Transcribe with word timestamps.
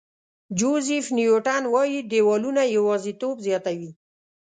جوزیف 0.59 1.05
نیوټن 1.17 1.63
وایي 1.73 1.99
دیوالونه 2.11 2.61
یوازېتوب 2.75 3.35
زیاتوي. 3.47 3.91